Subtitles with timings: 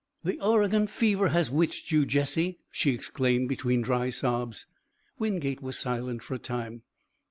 [0.23, 4.65] "The Oregon fever has witched you, Jesse!" she exclaimed between dry sobs.
[5.19, 6.81] Wingate was silent for a time.